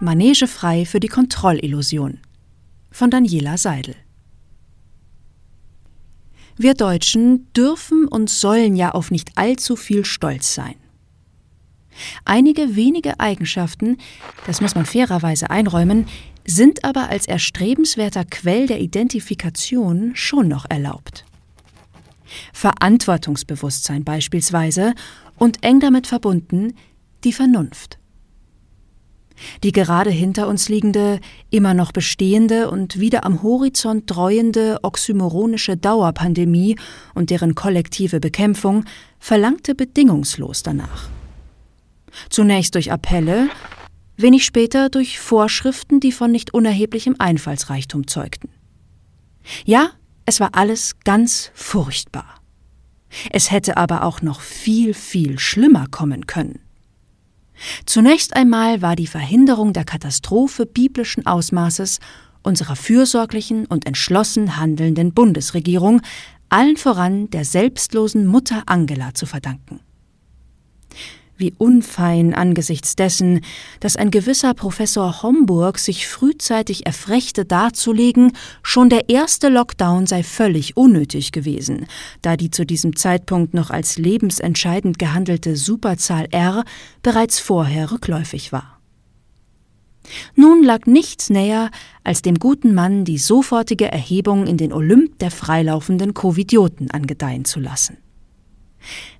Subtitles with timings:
[0.00, 2.20] Manege frei für die Kontrollillusion
[2.92, 3.96] von Daniela Seidel.
[6.56, 10.76] Wir Deutschen dürfen und sollen ja auf nicht allzu viel stolz sein.
[12.24, 13.96] Einige wenige Eigenschaften,
[14.46, 16.06] das muss man fairerweise einräumen,
[16.46, 21.24] sind aber als erstrebenswerter Quell der Identifikation schon noch erlaubt.
[22.52, 24.94] Verantwortungsbewusstsein beispielsweise
[25.36, 26.74] und eng damit verbunden
[27.24, 27.97] die Vernunft.
[29.62, 31.20] Die gerade hinter uns liegende,
[31.50, 36.76] immer noch bestehende und wieder am Horizont dreuende oxymoronische Dauerpandemie
[37.14, 38.84] und deren kollektive Bekämpfung
[39.18, 41.08] verlangte bedingungslos danach.
[42.30, 43.48] Zunächst durch Appelle,
[44.16, 48.48] wenig später durch Vorschriften, die von nicht unerheblichem Einfallsreichtum zeugten.
[49.64, 49.90] Ja,
[50.26, 52.38] es war alles ganz furchtbar.
[53.30, 56.60] Es hätte aber auch noch viel, viel schlimmer kommen können.
[57.86, 61.98] Zunächst einmal war die Verhinderung der Katastrophe biblischen Ausmaßes
[62.42, 66.00] unserer fürsorglichen und entschlossen handelnden Bundesregierung,
[66.48, 69.80] allen voran der selbstlosen Mutter Angela zu verdanken.
[71.38, 73.42] Wie unfein angesichts dessen,
[73.78, 78.32] dass ein gewisser Professor Homburg sich frühzeitig erfrechte darzulegen,
[78.64, 81.86] schon der erste Lockdown sei völlig unnötig gewesen,
[82.22, 86.64] da die zu diesem Zeitpunkt noch als lebensentscheidend gehandelte Superzahl R
[87.04, 88.80] bereits vorher rückläufig war.
[90.34, 91.70] Nun lag nichts näher,
[92.02, 97.60] als dem guten Mann die sofortige Erhebung in den Olymp der freilaufenden Covidioten angedeihen zu
[97.60, 97.96] lassen.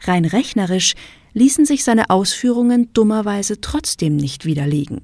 [0.00, 0.94] Rein rechnerisch
[1.36, 5.02] ließen sich seine Ausführungen dummerweise trotzdem nicht widerlegen.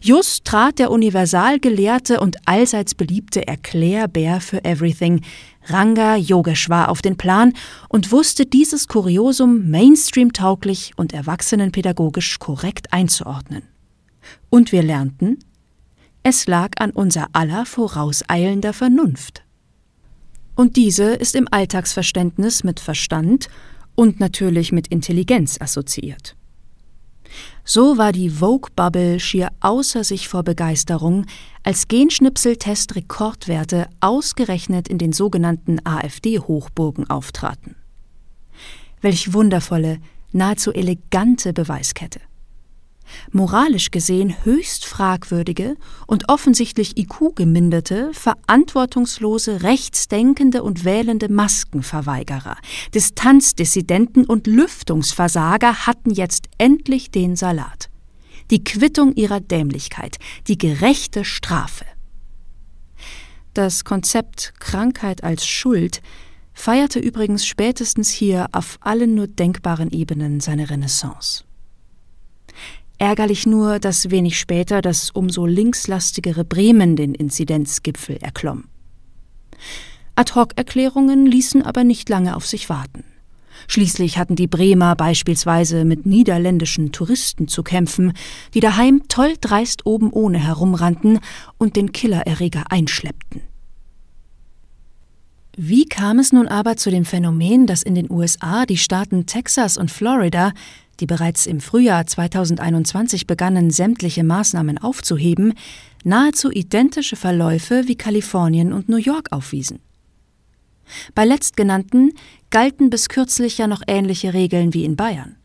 [0.00, 5.20] Just trat der Universalgelehrte und allseits beliebte Erklärbär für Everything,
[5.66, 7.52] Ranga Yogeshwar, auf den Plan
[7.90, 13.62] und wusste dieses Kuriosum Mainstream-tauglich und erwachsenenpädagogisch korrekt einzuordnen.
[14.48, 15.38] Und wir lernten,
[16.22, 19.42] es lag an unser aller vorauseilender Vernunft.
[20.54, 23.50] Und diese ist im Alltagsverständnis mit Verstand
[23.94, 26.36] und natürlich mit Intelligenz assoziiert.
[27.64, 31.26] So war die Vogue-Bubble schier außer sich vor Begeisterung,
[31.62, 37.76] als Genschnipseltest Rekordwerte ausgerechnet in den sogenannten AfD-Hochburgen auftraten.
[39.00, 39.98] Welch wundervolle,
[40.32, 42.20] nahezu elegante Beweiskette
[43.32, 45.76] moralisch gesehen höchst fragwürdige
[46.06, 52.56] und offensichtlich IQ-geminderte, verantwortungslose, rechtsdenkende und wählende Maskenverweigerer,
[52.94, 57.90] Distanzdissidenten und Lüftungsversager hatten jetzt endlich den Salat.
[58.50, 61.86] Die Quittung ihrer Dämlichkeit, die gerechte Strafe.
[63.54, 66.02] Das Konzept Krankheit als Schuld
[66.54, 71.44] feierte übrigens spätestens hier auf allen nur denkbaren Ebenen seine Renaissance.
[73.04, 78.64] Ärgerlich nur, dass wenig später das umso linkslastigere Bremen den Inzidenzgipfel erklomm.
[80.16, 83.04] Ad-hoc-Erklärungen ließen aber nicht lange auf sich warten.
[83.68, 88.14] Schließlich hatten die Bremer beispielsweise mit niederländischen Touristen zu kämpfen,
[88.54, 91.20] die daheim toll dreist oben ohne herumrannten
[91.58, 93.42] und den Killererreger einschleppten.
[95.58, 99.76] Wie kam es nun aber zu dem Phänomen, dass in den USA die Staaten Texas
[99.76, 100.52] und Florida
[101.00, 105.54] die bereits im Frühjahr 2021 begannen, sämtliche Maßnahmen aufzuheben,
[106.04, 109.80] nahezu identische Verläufe wie Kalifornien und New York aufwiesen.
[111.14, 112.12] Bei letztgenannten
[112.50, 115.36] galten bis kürzlich ja noch ähnliche Regeln wie in Bayern.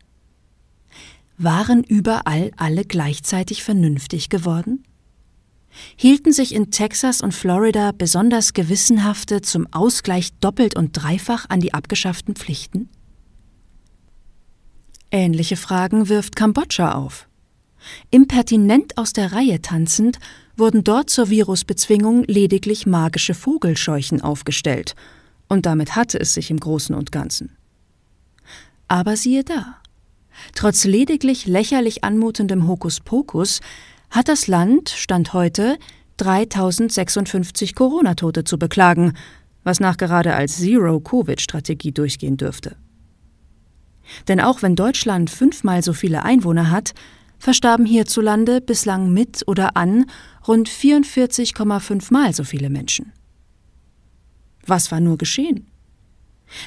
[1.38, 4.84] Waren überall alle gleichzeitig vernünftig geworden?
[5.96, 11.72] Hielten sich in Texas und Florida besonders Gewissenhafte zum Ausgleich doppelt und dreifach an die
[11.72, 12.90] abgeschafften Pflichten?
[15.10, 17.28] Ähnliche Fragen wirft Kambodscha auf.
[18.10, 20.18] Impertinent aus der Reihe tanzend
[20.56, 24.94] wurden dort zur Virusbezwingung lediglich magische Vogelscheuchen aufgestellt,
[25.48, 27.56] und damit hatte es sich im Großen und Ganzen.
[28.86, 29.78] Aber siehe da.
[30.54, 33.60] Trotz lediglich lächerlich anmutendem Hokuspokus
[34.10, 35.76] hat das Land, Stand heute,
[36.18, 39.14] 3056 Corona-Tote zu beklagen,
[39.64, 42.76] was nachgerade als Zero-Covid-Strategie durchgehen dürfte.
[44.28, 46.94] Denn auch wenn Deutschland fünfmal so viele Einwohner hat,
[47.38, 50.06] verstarben hierzulande bislang mit oder an
[50.46, 53.12] rund 44,5 Mal so viele Menschen.
[54.66, 55.66] Was war nur geschehen?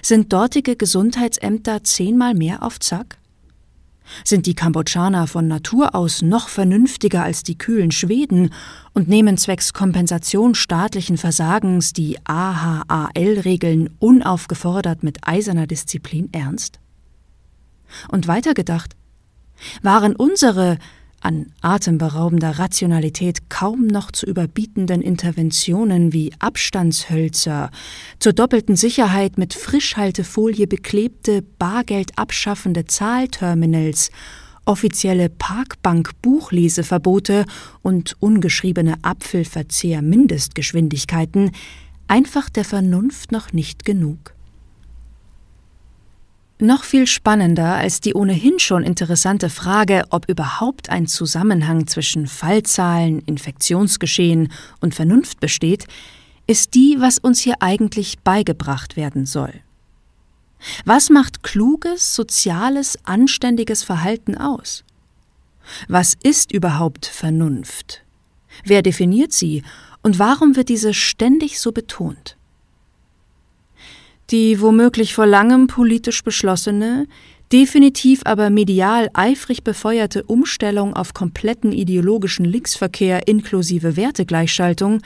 [0.02, 3.18] Sind dortige Gesundheitsämter zehnmal mehr auf Zack?
[4.26, 8.54] Sind die Kambodschaner von Natur aus noch vernünftiger als die kühlen Schweden
[8.94, 16.80] und nehmen zwecks Kompensation staatlichen Versagens die AHAL-Regeln unaufgefordert mit eiserner Disziplin ernst?
[18.10, 18.96] Und weitergedacht,
[19.82, 20.78] waren unsere,
[21.22, 27.72] an atemberaubender Rationalität kaum noch zu überbietenden Interventionen wie Abstandshölzer,
[28.20, 34.12] zur doppelten Sicherheit mit Frischhaltefolie beklebte, Bargeld abschaffende Zahlterminals,
[34.66, 37.46] offizielle Parkbank-Buchleseverbote
[37.82, 41.52] und ungeschriebene Apfelverzehr-Mindestgeschwindigkeiten
[42.08, 44.33] einfach der Vernunft noch nicht genug.
[46.64, 53.20] Noch viel spannender als die ohnehin schon interessante Frage, ob überhaupt ein Zusammenhang zwischen Fallzahlen,
[53.26, 54.50] Infektionsgeschehen
[54.80, 55.88] und Vernunft besteht,
[56.48, 59.52] ist die, was uns hier eigentlich beigebracht werden soll.
[60.86, 64.86] Was macht kluges, soziales, anständiges Verhalten aus?
[65.90, 68.04] Was ist überhaupt Vernunft?
[68.64, 69.64] Wer definiert sie
[70.02, 72.38] und warum wird diese ständig so betont?
[74.32, 77.08] Die womöglich vor langem politisch beschlossene,
[77.52, 85.02] definitiv aber medial eifrig befeuerte Umstellung auf kompletten ideologischen Linksverkehr inklusive Wertegleichschaltung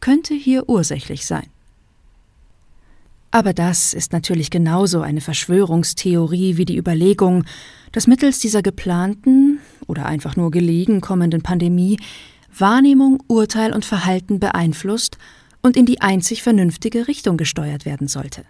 [0.00, 1.46] könnte hier ursächlich sein.
[3.30, 7.44] Aber das ist natürlich genauso eine Verschwörungstheorie wie die Überlegung,
[7.92, 11.98] dass mittels dieser geplanten oder einfach nur gelegen kommenden Pandemie
[12.56, 15.16] Wahrnehmung, Urteil und Verhalten beeinflusst
[15.62, 18.44] und in die einzig vernünftige Richtung gesteuert werden sollte.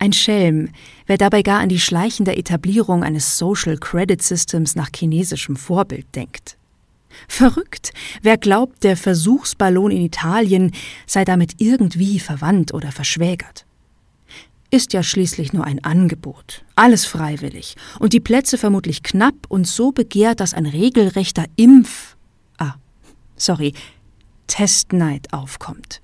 [0.00, 0.70] Ein Schelm,
[1.06, 6.56] wer dabei gar an die schleichende Etablierung eines Social Credit Systems nach chinesischem Vorbild denkt.
[7.26, 7.92] Verrückt,
[8.22, 10.72] wer glaubt, der Versuchsballon in Italien
[11.06, 13.64] sei damit irgendwie verwandt oder verschwägert.
[14.70, 19.90] Ist ja schließlich nur ein Angebot, alles freiwillig und die Plätze vermutlich knapp und so
[19.90, 22.16] begehrt, dass ein regelrechter Impf.
[22.58, 22.74] Ah,
[23.36, 23.72] sorry,
[24.46, 26.02] Testneid aufkommt.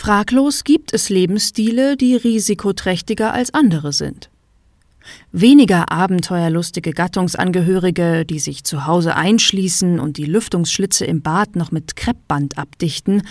[0.00, 4.30] Fraglos gibt es Lebensstile, die risikoträchtiger als andere sind.
[5.32, 11.96] Weniger abenteuerlustige Gattungsangehörige, die sich zu Hause einschließen und die Lüftungsschlitze im Bad noch mit
[11.96, 13.22] Kreppband abdichten,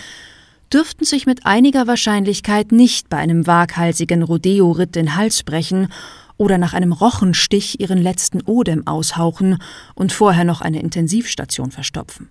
[0.70, 5.88] dürften sich mit einiger Wahrscheinlichkeit nicht bei einem waghalsigen Rodeo-Ritt den Hals brechen
[6.36, 9.56] oder nach einem Rochenstich ihren letzten Odem aushauchen
[9.94, 12.28] und vorher noch eine Intensivstation verstopfen.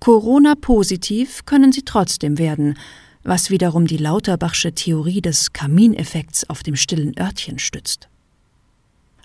[0.00, 2.78] Corona-positiv können sie trotzdem werden,
[3.24, 8.08] was wiederum die Lauterbachsche Theorie des Kamineffekts auf dem stillen Örtchen stützt.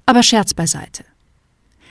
[0.06, 1.06] Aber Scherz beiseite.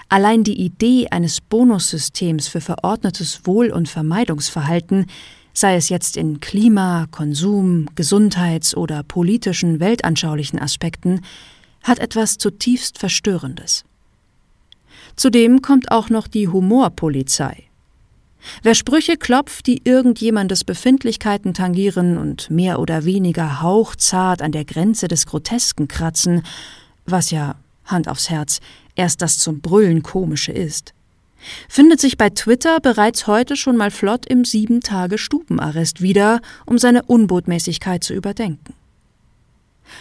[0.09, 5.07] Allein die Idee eines Bonussystems für verordnetes Wohl- und Vermeidungsverhalten,
[5.55, 11.23] sei es jetzt in Klima-, Konsum-, Gesundheits- oder politischen, weltanschaulichen Aspekten,
[11.83, 13.85] hat etwas zutiefst Verstörendes.
[15.17, 17.65] Zudem kommt auch noch die Humorpolizei,
[18.63, 25.09] Wer Sprüche klopft, die irgendjemandes Befindlichkeiten tangieren und mehr oder weniger hauchzart an der Grenze
[25.09, 26.43] des Grotesken kratzen,
[27.07, 28.61] was ja, Hand aufs Herz,
[28.95, 30.95] erst das zum Brüllen komische ist,
[31.69, 38.05] findet sich bei Twitter bereits heute schon mal flott im Sieben-Tage-Stubenarrest wieder, um seine Unbotmäßigkeit
[38.05, 38.75] zu überdenken.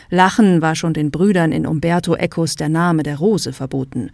[0.10, 4.12] Lachen war schon den Brüdern in Umberto Ecos der Name der Rose verboten,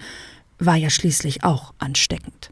[0.59, 2.51] war ja schließlich auch ansteckend.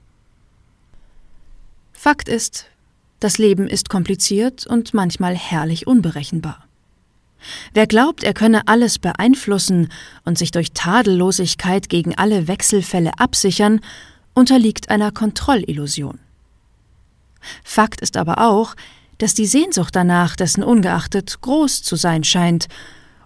[2.05, 2.65] Fakt ist,
[3.19, 6.67] das Leben ist kompliziert und manchmal herrlich unberechenbar.
[7.73, 9.89] Wer glaubt, er könne alles beeinflussen
[10.23, 13.81] und sich durch Tadellosigkeit gegen alle Wechselfälle absichern,
[14.35, 16.19] unterliegt einer Kontrollillusion.
[17.63, 18.75] Fakt ist aber auch,
[19.17, 22.67] dass die Sehnsucht danach dessen ungeachtet groß zu sein scheint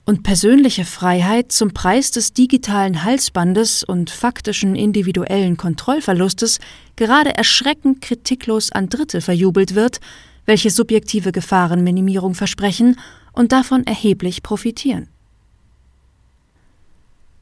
[0.09, 6.57] und persönliche Freiheit zum Preis des digitalen Halsbandes und faktischen individuellen Kontrollverlustes
[6.95, 9.99] gerade erschreckend kritiklos an Dritte verjubelt wird,
[10.47, 12.99] welche subjektive Gefahrenminimierung versprechen
[13.33, 15.09] und davon erheblich profitieren.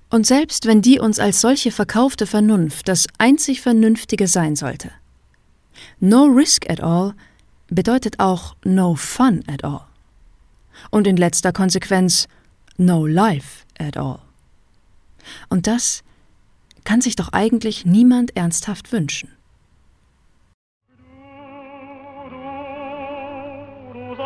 [0.09, 4.91] Und selbst wenn die uns als solche verkaufte Vernunft das einzig Vernünftige sein sollte,
[6.01, 7.13] no risk at all
[7.69, 9.85] bedeutet auch no fun at all.
[10.91, 12.27] Und in letzter Konsequenz
[12.77, 14.19] no life at all.
[15.49, 16.03] Und das
[16.83, 19.29] kann sich doch eigentlich niemand ernsthaft wünschen.
[22.29, 24.23] Du, du